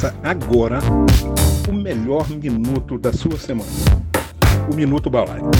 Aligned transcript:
Começa 0.00 0.18
agora 0.22 0.78
o 1.68 1.72
melhor 1.74 2.26
minuto 2.30 2.96
da 2.96 3.12
sua 3.12 3.36
semana. 3.36 3.68
O 4.72 4.74
Minuto 4.74 5.10
Balaio. 5.10 5.50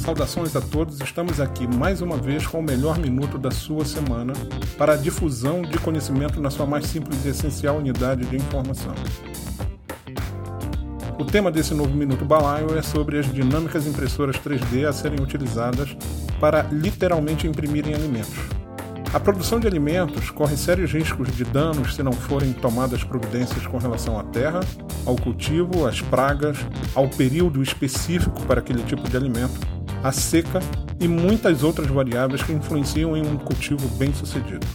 Saudações 0.00 0.56
a 0.56 0.60
todos, 0.60 1.00
estamos 1.00 1.40
aqui 1.40 1.68
mais 1.68 2.02
uma 2.02 2.16
vez 2.16 2.44
com 2.44 2.58
o 2.58 2.62
melhor 2.62 2.98
minuto 2.98 3.38
da 3.38 3.52
sua 3.52 3.84
semana 3.84 4.32
para 4.76 4.94
a 4.94 4.96
difusão 4.96 5.62
de 5.62 5.78
conhecimento 5.78 6.40
na 6.40 6.50
sua 6.50 6.66
mais 6.66 6.86
simples 6.86 7.24
e 7.24 7.28
essencial 7.28 7.76
unidade 7.76 8.24
de 8.24 8.34
informação. 8.34 8.94
O 11.16 11.24
tema 11.24 11.48
desse 11.48 11.74
novo 11.74 11.94
Minuto 11.94 12.24
Balaio 12.24 12.76
é 12.76 12.82
sobre 12.82 13.20
as 13.20 13.32
dinâmicas 13.32 13.86
impressoras 13.86 14.34
3D 14.34 14.84
a 14.84 14.92
serem 14.92 15.20
utilizadas 15.20 15.96
para 16.40 16.62
literalmente 16.72 17.46
imprimirem 17.46 17.94
alimentos. 17.94 18.61
A 19.12 19.20
produção 19.20 19.60
de 19.60 19.66
alimentos 19.66 20.30
corre 20.30 20.56
sérios 20.56 20.90
riscos 20.90 21.36
de 21.36 21.44
danos 21.44 21.94
se 21.94 22.02
não 22.02 22.12
forem 22.12 22.50
tomadas 22.54 23.04
providências 23.04 23.66
com 23.66 23.76
relação 23.76 24.18
à 24.18 24.24
terra, 24.24 24.60
ao 25.04 25.16
cultivo, 25.16 25.86
às 25.86 26.00
pragas, 26.00 26.56
ao 26.94 27.06
período 27.06 27.62
específico 27.62 28.40
para 28.46 28.60
aquele 28.60 28.82
tipo 28.84 29.06
de 29.06 29.14
alimento, 29.14 29.60
à 30.02 30.10
seca 30.12 30.60
e 30.98 31.06
muitas 31.06 31.62
outras 31.62 31.88
variáveis 31.88 32.42
que 32.42 32.54
influenciam 32.54 33.14
em 33.14 33.20
um 33.20 33.36
cultivo 33.36 33.86
bem 33.98 34.14
sucedido. 34.14 34.66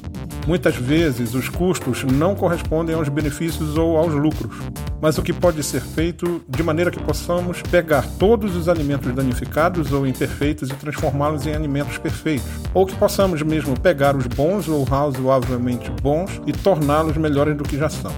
Muitas 0.48 0.78
vezes 0.78 1.34
os 1.34 1.50
custos 1.50 2.06
não 2.06 2.34
correspondem 2.34 2.96
aos 2.96 3.10
benefícios 3.10 3.78
ou 3.78 3.98
aos 3.98 4.14
lucros, 4.14 4.56
mas 5.02 5.18
o 5.18 5.22
que 5.22 5.34
pode 5.34 5.62
ser 5.62 5.82
feito 5.82 6.42
de 6.48 6.64
maneira 6.64 6.90
que 6.90 7.04
possamos 7.04 7.62
pegar 7.64 8.08
todos 8.18 8.56
os 8.56 8.70
alimentos 8.70 9.14
danificados 9.14 9.92
ou 9.92 10.08
imperfeitos 10.08 10.70
e 10.70 10.74
transformá-los 10.74 11.46
em 11.46 11.54
alimentos 11.54 11.98
perfeitos, 11.98 12.48
ou 12.74 12.86
que 12.86 12.96
possamos 12.96 13.42
mesmo 13.42 13.78
pegar 13.78 14.16
os 14.16 14.26
bons 14.26 14.70
ou 14.70 14.86
razoavelmente 14.86 15.92
bons 16.02 16.42
e 16.48 16.54
torná-los 16.54 17.18
melhores 17.18 17.58
do 17.58 17.66
que 17.66 17.78
já 17.78 17.90
são. 17.90 18.14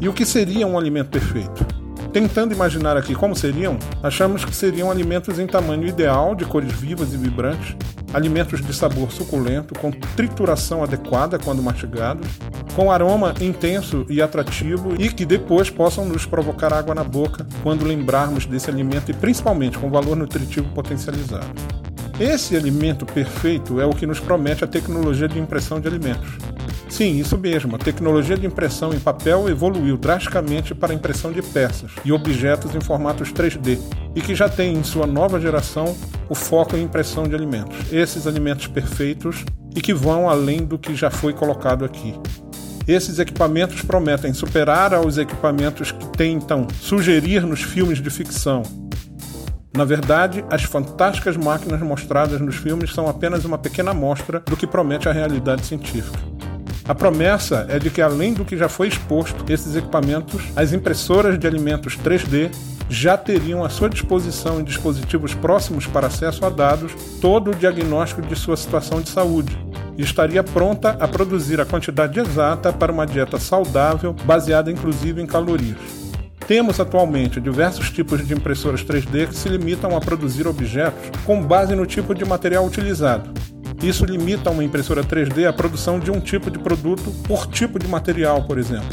E 0.00 0.08
o 0.08 0.12
que 0.12 0.24
seria 0.24 0.68
um 0.68 0.78
alimento 0.78 1.10
perfeito? 1.10 1.66
Tentando 2.12 2.54
imaginar 2.54 2.96
aqui 2.96 3.16
como 3.16 3.34
seriam, 3.34 3.76
achamos 4.00 4.44
que 4.44 4.54
seriam 4.54 4.92
alimentos 4.92 5.40
em 5.40 5.46
tamanho 5.48 5.88
ideal, 5.88 6.36
de 6.36 6.44
cores 6.44 6.70
vivas 6.70 7.12
e 7.12 7.16
vibrantes, 7.16 7.76
alimentos 8.14 8.64
de 8.64 8.72
sabor 8.72 9.10
suculento, 9.10 9.78
com 9.78 9.90
trituração 9.90 10.82
adequada 10.82 11.38
quando 11.38 11.62
mastigados, 11.62 12.26
com 12.74 12.90
aroma 12.90 13.34
intenso 13.40 14.06
e 14.08 14.22
atrativo 14.22 14.94
e 14.98 15.10
que 15.10 15.26
depois 15.26 15.68
possam 15.68 16.04
nos 16.04 16.24
provocar 16.24 16.72
água 16.72 16.94
na 16.94 17.04
boca 17.04 17.46
quando 17.62 17.84
lembrarmos 17.84 18.46
desse 18.46 18.70
alimento 18.70 19.10
e 19.10 19.14
principalmente 19.14 19.76
com 19.76 19.90
valor 19.90 20.16
nutritivo 20.16 20.68
potencializado. 20.70 21.46
Esse 22.18 22.56
alimento 22.56 23.04
perfeito 23.04 23.80
é 23.80 23.84
o 23.84 23.90
que 23.90 24.06
nos 24.06 24.20
promete 24.20 24.62
a 24.62 24.68
tecnologia 24.68 25.26
de 25.26 25.38
impressão 25.38 25.80
de 25.80 25.88
alimentos. 25.88 26.53
Sim, 26.94 27.18
isso 27.18 27.36
mesmo. 27.36 27.74
A 27.74 27.78
tecnologia 27.78 28.36
de 28.36 28.46
impressão 28.46 28.94
em 28.94 29.00
papel 29.00 29.48
evoluiu 29.48 29.96
drasticamente 29.96 30.76
para 30.76 30.92
a 30.92 30.94
impressão 30.94 31.32
de 31.32 31.42
peças 31.42 31.90
e 32.04 32.12
objetos 32.12 32.72
em 32.72 32.80
formatos 32.80 33.32
3D 33.32 33.80
e 34.14 34.20
que 34.20 34.32
já 34.32 34.48
tem 34.48 34.74
em 34.74 34.84
sua 34.84 35.04
nova 35.04 35.40
geração 35.40 35.96
o 36.28 36.36
foco 36.36 36.76
em 36.76 36.84
impressão 36.84 37.24
de 37.24 37.34
alimentos. 37.34 37.92
Esses 37.92 38.28
alimentos 38.28 38.68
perfeitos 38.68 39.44
e 39.74 39.80
que 39.80 39.92
vão 39.92 40.30
além 40.30 40.58
do 40.64 40.78
que 40.78 40.94
já 40.94 41.10
foi 41.10 41.32
colocado 41.32 41.84
aqui. 41.84 42.14
Esses 42.86 43.18
equipamentos 43.18 43.82
prometem 43.82 44.32
superar 44.32 44.94
aos 44.94 45.18
equipamentos 45.18 45.90
que 45.90 46.06
tentam 46.16 46.68
sugerir 46.80 47.44
nos 47.44 47.60
filmes 47.60 48.00
de 48.00 48.08
ficção. 48.08 48.62
Na 49.76 49.84
verdade, 49.84 50.44
as 50.48 50.62
fantásticas 50.62 51.36
máquinas 51.36 51.80
mostradas 51.80 52.40
nos 52.40 52.54
filmes 52.54 52.94
são 52.94 53.08
apenas 53.08 53.44
uma 53.44 53.58
pequena 53.58 53.90
amostra 53.90 54.38
do 54.38 54.56
que 54.56 54.68
promete 54.68 55.08
a 55.08 55.12
realidade 55.12 55.66
científica. 55.66 56.33
A 56.86 56.94
promessa 56.94 57.66
é 57.70 57.78
de 57.78 57.88
que, 57.88 58.02
além 58.02 58.34
do 58.34 58.44
que 58.44 58.58
já 58.58 58.68
foi 58.68 58.88
exposto, 58.88 59.50
esses 59.50 59.74
equipamentos, 59.74 60.42
as 60.54 60.74
impressoras 60.74 61.38
de 61.38 61.46
alimentos 61.46 61.96
3D, 61.96 62.50
já 62.90 63.16
teriam 63.16 63.64
à 63.64 63.70
sua 63.70 63.88
disposição 63.88 64.60
em 64.60 64.64
dispositivos 64.64 65.32
próximos 65.32 65.86
para 65.86 66.08
acesso 66.08 66.44
a 66.44 66.50
dados 66.50 66.92
todo 67.22 67.50
o 67.50 67.54
diagnóstico 67.54 68.20
de 68.20 68.36
sua 68.36 68.56
situação 68.56 69.00
de 69.00 69.08
saúde 69.08 69.58
e 69.96 70.02
estaria 70.02 70.44
pronta 70.44 70.90
a 71.00 71.08
produzir 71.08 71.58
a 71.58 71.64
quantidade 71.64 72.20
exata 72.20 72.70
para 72.70 72.92
uma 72.92 73.06
dieta 73.06 73.38
saudável, 73.38 74.14
baseada 74.24 74.70
inclusive 74.70 75.22
em 75.22 75.26
calorias. 75.26 75.78
Temos 76.46 76.78
atualmente 76.78 77.40
diversos 77.40 77.90
tipos 77.90 78.26
de 78.26 78.34
impressoras 78.34 78.84
3D 78.84 79.28
que 79.28 79.34
se 79.34 79.48
limitam 79.48 79.96
a 79.96 80.00
produzir 80.00 80.46
objetos 80.46 81.10
com 81.24 81.40
base 81.40 81.74
no 81.74 81.86
tipo 81.86 82.14
de 82.14 82.26
material 82.26 82.66
utilizado, 82.66 83.30
isso 83.82 84.04
limita 84.04 84.50
uma 84.50 84.64
impressora 84.64 85.02
3D 85.02 85.46
a 85.48 85.52
produção 85.52 85.98
de 85.98 86.10
um 86.10 86.20
tipo 86.20 86.50
de 86.50 86.58
produto 86.58 87.12
por 87.26 87.46
tipo 87.46 87.78
de 87.78 87.86
material, 87.88 88.42
por 88.44 88.58
exemplo. 88.58 88.88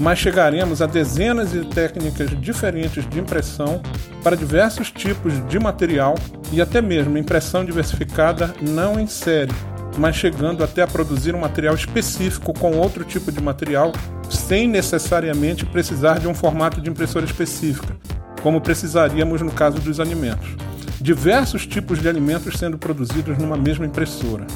Mas 0.00 0.18
chegaremos 0.18 0.80
a 0.82 0.86
dezenas 0.86 1.52
de 1.52 1.64
técnicas 1.66 2.30
diferentes 2.40 3.08
de 3.08 3.20
impressão 3.20 3.80
para 4.22 4.36
diversos 4.36 4.90
tipos 4.90 5.46
de 5.46 5.58
material 5.58 6.14
e 6.50 6.60
até 6.60 6.80
mesmo 6.80 7.18
impressão 7.18 7.64
diversificada 7.64 8.52
não 8.60 8.98
em 8.98 9.06
série, 9.06 9.52
mas 9.98 10.16
chegando 10.16 10.64
até 10.64 10.82
a 10.82 10.86
produzir 10.86 11.34
um 11.34 11.40
material 11.40 11.74
específico 11.74 12.52
com 12.52 12.76
outro 12.78 13.04
tipo 13.04 13.30
de 13.30 13.40
material 13.40 13.92
sem 14.30 14.66
necessariamente 14.66 15.66
precisar 15.66 16.18
de 16.18 16.26
um 16.26 16.34
formato 16.34 16.80
de 16.80 16.88
impressora 16.88 17.26
específica, 17.26 17.94
como 18.42 18.60
precisaríamos 18.60 19.42
no 19.42 19.52
caso 19.52 19.78
dos 19.78 20.00
alimentos 20.00 20.56
diversos 21.02 21.66
tipos 21.66 22.00
de 22.00 22.08
alimentos 22.08 22.56
sendo 22.56 22.78
produzidos 22.78 23.36
numa 23.36 23.56
mesma 23.56 23.84
impressora. 23.84 24.46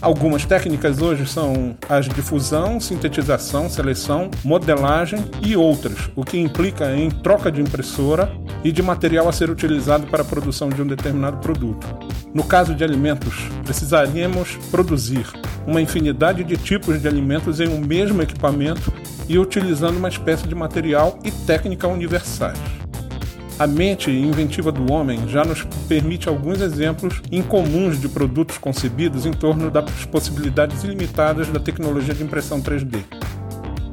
Algumas 0.00 0.44
técnicas 0.44 1.02
hoje 1.02 1.26
são 1.26 1.76
as 1.88 2.06
de 2.08 2.22
fusão, 2.22 2.78
sintetização, 2.78 3.68
seleção, 3.68 4.30
modelagem 4.44 5.24
e 5.42 5.56
outras, 5.56 6.08
o 6.14 6.24
que 6.24 6.38
implica 6.38 6.94
em 6.94 7.10
troca 7.10 7.50
de 7.50 7.60
impressora 7.60 8.30
e 8.62 8.70
de 8.70 8.80
material 8.80 9.28
a 9.28 9.32
ser 9.32 9.50
utilizado 9.50 10.06
para 10.06 10.22
a 10.22 10.24
produção 10.24 10.68
de 10.68 10.80
um 10.80 10.86
determinado 10.86 11.38
produto. 11.38 11.84
No 12.32 12.44
caso 12.44 12.72
de 12.72 12.84
alimentos, 12.84 13.34
precisaríamos 13.64 14.56
produzir 14.70 15.26
uma 15.66 15.82
infinidade 15.82 16.44
de 16.44 16.56
tipos 16.56 17.02
de 17.02 17.08
alimentos 17.08 17.58
em 17.58 17.66
um 17.66 17.80
mesmo 17.80 18.22
equipamento 18.22 18.92
e 19.28 19.36
utilizando 19.36 19.96
uma 19.96 20.08
espécie 20.08 20.46
de 20.46 20.54
material 20.54 21.18
e 21.24 21.32
técnica 21.32 21.88
universais. 21.88 22.77
A 23.58 23.66
mente 23.66 24.08
inventiva 24.08 24.70
do 24.70 24.92
homem 24.92 25.28
já 25.28 25.44
nos 25.44 25.64
permite 25.88 26.28
alguns 26.28 26.60
exemplos 26.60 27.20
incomuns 27.32 28.00
de 28.00 28.08
produtos 28.08 28.56
concebidos 28.56 29.26
em 29.26 29.32
torno 29.32 29.68
das 29.68 30.04
possibilidades 30.04 30.84
ilimitadas 30.84 31.48
da 31.48 31.58
tecnologia 31.58 32.14
de 32.14 32.22
impressão 32.22 32.62
3D. 32.62 33.02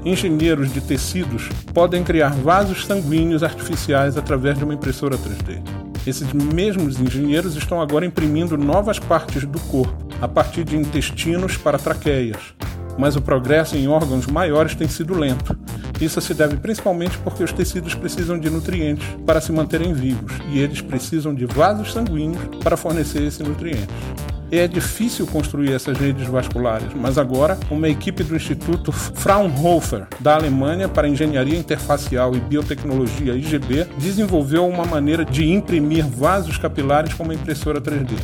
Engenheiros 0.06 0.72
de 0.72 0.82
tecidos 0.82 1.50
podem 1.74 2.04
criar 2.04 2.30
vasos 2.30 2.86
sanguíneos 2.86 3.42
artificiais 3.42 4.16
através 4.18 4.56
de 4.56 4.64
uma 4.64 4.76
impressora 4.76 5.18
3D. 5.18 5.60
Esses 6.06 6.32
mesmos 6.32 7.00
engenheiros 7.00 7.56
estão 7.56 7.82
agora 7.82 8.06
imprimindo 8.06 8.56
novas 8.56 9.00
partes 9.00 9.46
do 9.46 9.60
corpo, 9.62 9.98
a 10.22 10.28
partir 10.28 10.64
de 10.64 10.78
intestinos 10.78 11.58
para 11.58 11.80
traqueias. 11.80 12.54
Mas 13.00 13.16
o 13.16 13.22
progresso 13.22 13.76
em 13.76 13.88
órgãos 13.88 14.28
maiores 14.28 14.76
tem 14.76 14.88
sido 14.88 15.18
lento, 15.18 15.58
isso 16.00 16.20
se 16.20 16.34
deve 16.34 16.58
principalmente 16.58 17.18
porque 17.20 17.44
os 17.44 17.54
tecidos 17.54 17.96
precisam 17.96 18.38
de 18.38 18.50
nutrientes 18.50 19.08
para 19.26 19.40
se 19.40 19.52
manterem 19.52 19.94
vivos 19.94 20.34
e 20.52 20.60
eles 20.60 20.82
precisam 20.82 21.34
de 21.34 21.46
vasos 21.46 21.94
sanguíneos 21.94 22.44
para 22.62 22.76
fornecer 22.76 23.24
esses 23.24 23.40
nutrientes. 23.40 23.88
É 24.52 24.68
difícil 24.68 25.26
construir 25.26 25.74
essas 25.74 25.98
redes 25.98 26.28
vasculares, 26.28 26.90
mas 26.96 27.18
agora 27.18 27.58
uma 27.72 27.90
equipe 27.90 28.24
do 28.24 28.36
Instituto 28.36 28.92
Fraunhofer 28.92 30.06
da 30.20 30.36
Alemanha 30.36 30.88
para 30.88 31.08
Engenharia 31.08 31.58
Interfacial 31.58 32.36
e 32.36 32.40
Biotecnologia 32.40 33.34
IGB 33.34 33.88
desenvolveu 33.98 34.68
uma 34.68 34.86
maneira 34.86 35.26
de 35.26 35.50
imprimir 35.50 36.06
vasos 36.06 36.58
capilares 36.58 37.14
com 37.14 37.24
uma 37.24 37.34
impressora 37.34 37.82
3D. 37.82 38.16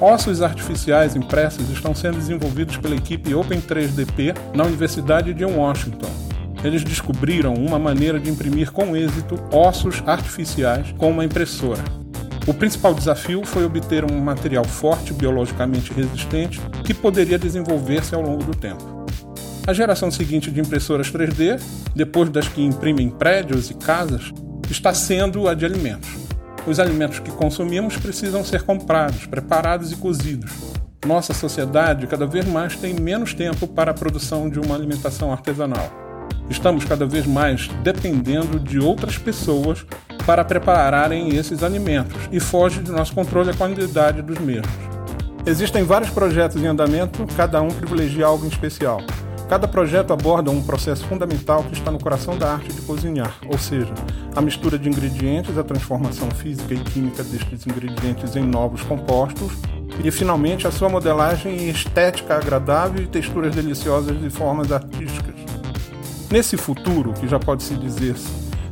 Ossos 0.00 0.40
artificiais 0.40 1.16
impressos 1.16 1.68
estão 1.70 1.94
sendo 1.94 2.16
desenvolvidos 2.16 2.76
pela 2.78 2.94
equipe 2.94 3.34
Open 3.34 3.60
3DP 3.60 4.36
na 4.54 4.64
Universidade 4.64 5.34
de 5.34 5.44
Washington 5.44 6.25
eles 6.64 6.82
descobriram 6.82 7.54
uma 7.54 7.78
maneira 7.78 8.18
de 8.18 8.30
imprimir 8.30 8.72
com 8.72 8.96
êxito 8.96 9.38
ossos 9.52 10.02
artificiais 10.06 10.92
com 10.98 11.10
uma 11.10 11.24
impressora. 11.24 11.82
O 12.46 12.54
principal 12.54 12.94
desafio 12.94 13.44
foi 13.44 13.64
obter 13.64 14.04
um 14.04 14.20
material 14.20 14.64
forte, 14.64 15.12
biologicamente 15.12 15.92
resistente, 15.92 16.60
que 16.84 16.94
poderia 16.94 17.38
desenvolver-se 17.38 18.14
ao 18.14 18.22
longo 18.22 18.44
do 18.44 18.54
tempo. 18.54 19.04
A 19.66 19.72
geração 19.72 20.12
seguinte 20.12 20.48
de 20.48 20.60
impressoras 20.60 21.10
3D, 21.10 21.60
depois 21.92 22.30
das 22.30 22.46
que 22.46 22.62
imprimem 22.62 23.10
prédios 23.10 23.68
e 23.68 23.74
casas, 23.74 24.32
está 24.70 24.94
sendo 24.94 25.48
a 25.48 25.54
de 25.54 25.64
alimentos. 25.64 26.08
Os 26.64 26.78
alimentos 26.78 27.18
que 27.18 27.32
consumimos 27.32 27.96
precisam 27.96 28.44
ser 28.44 28.62
comprados, 28.62 29.26
preparados 29.26 29.90
e 29.90 29.96
cozidos. 29.96 30.52
Nossa 31.04 31.34
sociedade 31.34 32.06
cada 32.06 32.26
vez 32.26 32.46
mais 32.46 32.76
tem 32.76 32.94
menos 32.94 33.34
tempo 33.34 33.66
para 33.66 33.90
a 33.90 33.94
produção 33.94 34.48
de 34.48 34.60
uma 34.60 34.76
alimentação 34.76 35.32
artesanal. 35.32 36.05
Estamos 36.48 36.84
cada 36.84 37.06
vez 37.06 37.26
mais 37.26 37.68
dependendo 37.82 38.58
de 38.58 38.78
outras 38.78 39.18
pessoas 39.18 39.84
para 40.24 40.44
prepararem 40.44 41.36
esses 41.36 41.62
alimentos 41.62 42.16
e 42.32 42.40
foge 42.40 42.80
de 42.80 42.90
nosso 42.90 43.14
controle 43.14 43.50
a 43.50 43.54
qualidade 43.54 44.22
dos 44.22 44.38
mesmos. 44.38 44.70
Existem 45.44 45.84
vários 45.84 46.10
projetos 46.10 46.60
em 46.60 46.66
andamento, 46.66 47.24
cada 47.36 47.62
um 47.62 47.68
privilegia 47.68 48.26
algo 48.26 48.44
em 48.44 48.48
especial. 48.48 49.00
Cada 49.48 49.68
projeto 49.68 50.12
aborda 50.12 50.50
um 50.50 50.60
processo 50.60 51.06
fundamental 51.06 51.62
que 51.62 51.74
está 51.74 51.88
no 51.92 52.00
coração 52.00 52.36
da 52.36 52.54
arte 52.54 52.72
de 52.72 52.82
cozinhar, 52.82 53.32
ou 53.46 53.56
seja, 53.56 53.94
a 54.34 54.40
mistura 54.40 54.76
de 54.76 54.88
ingredientes, 54.88 55.56
a 55.56 55.62
transformação 55.62 56.28
física 56.32 56.74
e 56.74 56.80
química 56.80 57.22
destes 57.22 57.64
ingredientes 57.64 58.34
em 58.34 58.42
novos 58.42 58.82
compostos 58.82 59.52
e, 60.02 60.10
finalmente, 60.10 60.66
a 60.66 60.72
sua 60.72 60.88
modelagem 60.88 61.56
em 61.56 61.70
estética 61.70 62.34
agradável 62.34 63.04
e 63.04 63.06
texturas 63.06 63.54
deliciosas 63.54 64.20
de 64.20 64.28
formas 64.28 64.72
artísticas. 64.72 65.35
Nesse 66.30 66.56
futuro, 66.56 67.12
que 67.12 67.28
já 67.28 67.38
pode 67.38 67.62
se 67.62 67.74
dizer 67.74 68.16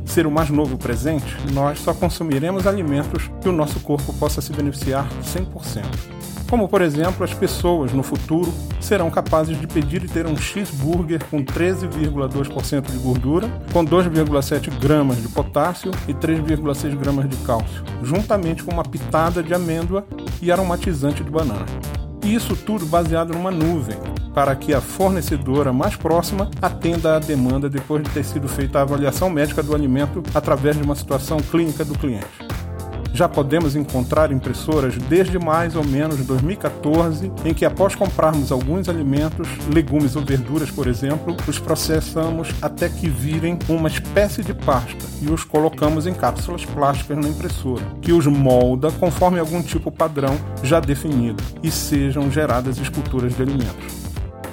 ser 0.05 0.27
o 0.27 0.31
mais 0.31 0.49
novo 0.49 0.77
presente, 0.77 1.35
nós 1.53 1.79
só 1.79 1.93
consumiremos 1.93 2.67
alimentos 2.67 3.29
que 3.41 3.49
o 3.49 3.51
nosso 3.51 3.79
corpo 3.79 4.13
possa 4.13 4.41
se 4.41 4.51
beneficiar 4.53 5.07
100%. 5.23 6.15
Como, 6.49 6.69
por 6.69 6.81
exemplo, 6.81 7.23
as 7.23 7.33
pessoas 7.33 7.91
no 7.91 8.03
futuro 8.03 8.53
serão 8.79 9.09
capazes 9.09 9.59
de 9.59 9.65
pedir 9.65 10.03
e 10.03 10.07
ter 10.07 10.27
um 10.27 10.37
cheeseburger 10.37 11.23
com 11.25 11.43
13,2% 11.43 12.91
de 12.91 12.97
gordura, 12.97 13.49
com 13.73 13.83
2,7 13.83 14.69
gramas 14.79 15.19
de 15.21 15.27
potássio 15.27 15.91
e 16.07 16.13
3,6 16.13 16.95
gramas 16.95 17.27
de 17.27 17.35
cálcio, 17.37 17.83
juntamente 18.03 18.63
com 18.63 18.71
uma 18.71 18.83
pitada 18.83 19.41
de 19.41 19.53
amêndoa 19.53 20.05
e 20.39 20.51
aromatizante 20.51 21.23
de 21.23 21.31
banana. 21.31 21.65
E 22.23 22.35
isso 22.35 22.55
tudo 22.55 22.85
baseado 22.85 23.33
numa 23.33 23.49
nuvem, 23.49 23.97
para 24.35 24.53
que 24.53 24.73
a 24.73 24.81
fornecedora 24.81 25.71
mais 25.71 25.95
próxima 25.95 26.51
atenda 26.61 27.15
à 27.15 27.19
demanda 27.19 27.69
depois 27.69 28.03
de 28.03 28.09
ter 28.09 28.25
sido 28.25 28.49
feita 28.49 28.79
a 28.79 28.81
avaliação 28.81 29.29
médica 29.29 29.63
do 29.63 29.73
alimento 29.73 30.21
através 30.33 30.75
de 30.75 30.83
uma 30.83 30.93
situação 30.93 31.37
clínica 31.37 31.85
do 31.85 31.97
cliente. 31.97 32.27
Já 33.13 33.29
podemos 33.29 33.77
encontrar 33.77 34.29
impressoras 34.29 34.97
desde 34.97 35.39
mais 35.39 35.77
ou 35.77 35.85
menos 35.85 36.17
2014, 36.25 37.31
em 37.45 37.53
que 37.53 37.63
após 37.63 37.95
comprarmos 37.95 38.51
alguns 38.51 38.89
alimentos, 38.89 39.47
legumes 39.73 40.17
ou 40.17 40.21
verduras, 40.21 40.69
por 40.69 40.85
exemplo, 40.85 41.33
os 41.47 41.57
processamos 41.57 42.49
até 42.61 42.89
que 42.89 43.07
virem 43.07 43.57
uma 43.69 43.87
espécie 43.87 44.43
de 44.43 44.53
pasta 44.53 45.05
e 45.21 45.31
os 45.31 45.45
colocamos 45.45 46.05
em 46.05 46.13
cápsulas 46.13 46.65
plásticas 46.65 47.17
na 47.17 47.29
impressora, 47.29 47.85
que 48.01 48.11
os 48.11 48.27
molda 48.27 48.91
conforme 48.91 49.39
algum 49.39 49.63
tipo 49.63 49.89
padrão 49.89 50.37
já 50.61 50.81
definido 50.81 51.41
e 51.63 51.71
sejam 51.71 52.29
geradas 52.29 52.77
esculturas 52.79 53.33
de 53.33 53.41
alimentos. 53.41 54.04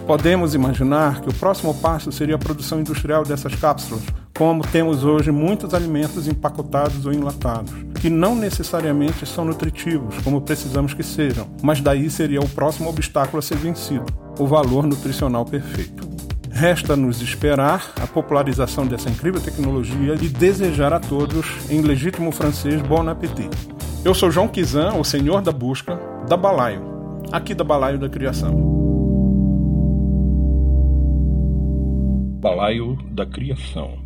Podemos 0.07 0.55
imaginar 0.55 1.21
que 1.21 1.29
o 1.29 1.35
próximo 1.35 1.73
passo 1.75 2.11
seria 2.11 2.35
a 2.35 2.39
produção 2.39 2.81
industrial 2.81 3.25
dessas 3.25 3.55
cápsulas, 3.55 4.03
como 4.37 4.67
temos 4.67 5.05
hoje 5.05 5.31
muitos 5.31 5.73
alimentos 5.75 6.27
empacotados 6.27 7.07
ou 7.07 7.13
enlatados, 7.13 7.73
que 8.01 8.11
não 8.11 8.35
necessariamente 8.35 9.25
são 9.25 9.45
nutritivos, 9.45 10.17
como 10.25 10.41
precisamos 10.41 10.93
que 10.93 11.03
sejam, 11.05 11.47
mas 11.63 11.81
daí 11.81 12.11
seria 12.11 12.41
o 12.41 12.49
próximo 12.49 12.91
obstáculo 12.91 13.39
a 13.39 13.43
ser 13.43 13.57
vencido 13.57 14.07
o 14.39 14.47
valor 14.47 14.87
nutricional 14.87 15.45
perfeito. 15.45 16.11
Resta-nos 16.51 17.23
esperar 17.23 17.93
a 18.03 18.07
popularização 18.07 18.87
dessa 18.87 19.09
incrível 19.09 19.41
tecnologia 19.41 20.15
e 20.21 20.29
desejar 20.29 20.93
a 20.93 21.01
todos, 21.01 21.47
em 21.71 21.81
legítimo 21.81 22.33
francês, 22.33 22.83
bon 22.83 23.09
appétit. 23.09 23.51
Eu 24.05 24.15
sou 24.15 24.31
João 24.31 24.49
Kizan, 24.49 24.95
o 24.95 25.05
senhor 25.05 25.41
da 25.43 25.53
busca, 25.53 25.99
da 26.29 26.37
Balaio, 26.37 26.83
aqui 27.31 27.55
da 27.55 27.65
Balaio 27.65 27.99
da 27.99 28.09
Criação. 28.09 28.72
Balaio 32.43 32.99
da 33.09 33.25
Criação. 33.25 34.01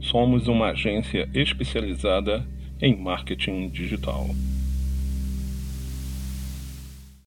Somos 0.00 0.48
uma 0.48 0.70
agência 0.70 1.28
especializada 1.32 2.44
em 2.82 3.00
marketing 3.00 3.68
digital. 3.68 4.26